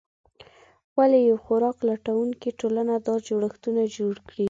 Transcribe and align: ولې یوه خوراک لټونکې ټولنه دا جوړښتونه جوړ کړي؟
ولې 0.97 1.19
یوه 1.29 1.41
خوراک 1.45 1.77
لټونکې 1.89 2.49
ټولنه 2.59 2.95
دا 3.07 3.15
جوړښتونه 3.27 3.81
جوړ 3.97 4.15
کړي؟ 4.27 4.39